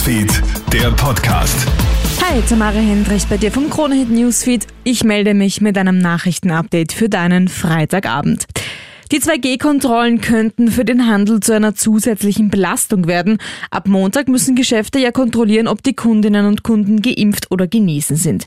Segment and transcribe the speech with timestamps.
[0.00, 1.68] Newsfeed, der Podcast.
[2.22, 4.66] Hi, Tamara Hendrich bei dir vom Kronehit Newsfeed.
[4.82, 8.46] Ich melde mich mit einem Nachrichtenupdate für deinen Freitagabend.
[9.12, 13.36] Die 2G-Kontrollen könnten für den Handel zu einer zusätzlichen Belastung werden.
[13.70, 18.46] Ab Montag müssen Geschäfte ja kontrollieren, ob die Kundinnen und Kunden geimpft oder genesen sind.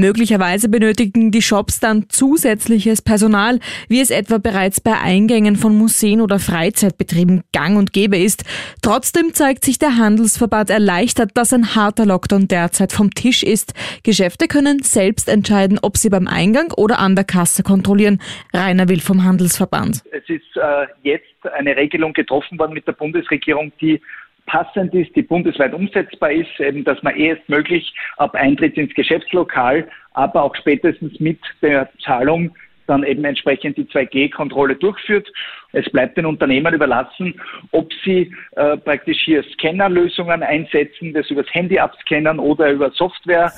[0.00, 6.20] Möglicherweise benötigen die Shops dann zusätzliches Personal, wie es etwa bereits bei Eingängen von Museen
[6.20, 8.44] oder Freizeitbetrieben gang und gäbe ist.
[8.82, 13.74] Trotzdem zeigt sich der Handelsverband erleichtert, dass ein harter Lockdown derzeit vom Tisch ist.
[14.02, 18.20] Geschäfte können selbst entscheiden, ob sie beim Eingang oder an der Kasse kontrollieren.
[18.54, 20.02] Rainer Will vom Handelsverband.
[20.12, 24.00] Es ist äh, jetzt eine Regelung getroffen worden mit der Bundesregierung, die
[24.46, 30.42] passend ist, die bundesweit umsetzbar ist, eben, dass man erstmöglich ab Eintritt ins Geschäftslokal, aber
[30.42, 32.54] auch spätestens mit der Zahlung
[32.86, 35.32] dann eben entsprechend die 2G-Kontrolle durchführt.
[35.72, 37.40] Es bleibt den Unternehmern überlassen,
[37.70, 43.52] ob sie äh, praktisch hier Scannerlösungen einsetzen, das übers Handy abscannen oder über Software.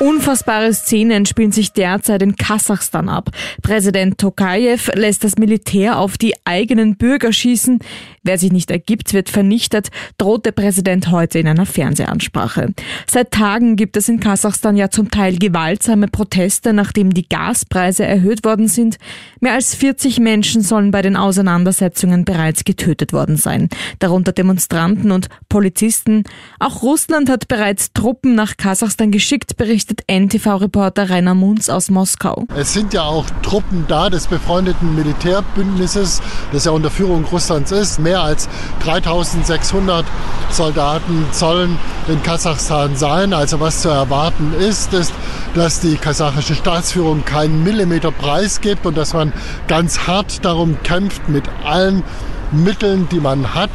[0.00, 3.30] Unfassbare Szenen spielen sich derzeit in Kasachstan ab.
[3.62, 7.80] Präsident Tokayev lässt das Militär auf die eigenen Bürger schießen.
[8.22, 12.74] Wer sich nicht ergibt, wird vernichtet, droht der Präsident heute in einer Fernsehansprache.
[13.08, 18.44] Seit Tagen gibt es in Kasachstan ja zum Teil gewaltsame Proteste, nachdem die Gaspreise erhöht
[18.44, 18.98] worden sind.
[19.40, 25.28] Mehr als 40 Menschen sollen bei den Auseinandersetzungen bereits getötet worden sein, darunter Demonstranten und
[25.48, 26.22] Polizisten.
[26.60, 32.44] Auch Russland hat bereits Truppen nach Kasachstan geschickt, berichtet berichtet NTV-Reporter Rainer Munz aus Moskau.
[32.56, 36.20] Es sind ja auch Truppen da des befreundeten Militärbündnisses,
[36.52, 37.98] das ja unter Führung Russlands ist.
[37.98, 38.48] Mehr als
[38.84, 40.04] 3600
[40.50, 43.32] Soldaten sollen in Kasachstan sein.
[43.32, 45.12] Also was zu erwarten ist, ist,
[45.54, 49.32] dass die kasachische Staatsführung keinen Millimeter Preis gibt und dass man
[49.66, 52.02] ganz hart darum kämpft, mit allen
[52.50, 53.70] Mitteln, die man hat,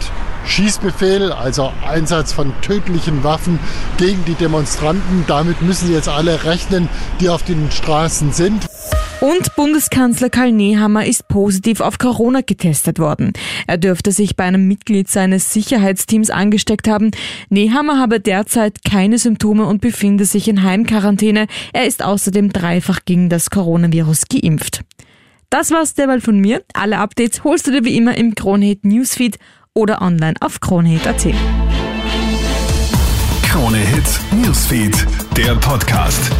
[0.46, 3.60] Schießbefehl, also Einsatz von tödlichen Waffen
[3.98, 5.24] gegen die Demonstranten.
[5.28, 8.68] Damit müssen jetzt alle rechnen, die auf den Straßen sind.
[9.24, 13.32] Und Bundeskanzler Karl Nehammer ist positiv auf Corona getestet worden.
[13.68, 17.12] Er dürfte sich bei einem Mitglied seines Sicherheitsteams angesteckt haben.
[17.50, 21.48] Nehammer habe derzeit keine Symptome und befinde sich in Heimquarantäne.
[21.72, 24.82] Er ist außerdem dreifach gegen das Coronavirus geimpft.
[25.50, 26.64] Das war's derweil von mir.
[26.74, 29.38] Alle Updates holst du dir wie immer im Kronehit Newsfeed
[29.76, 31.28] oder online auf kronehit.at.
[33.44, 36.32] Krone Hits, Newsfeed, der Podcast.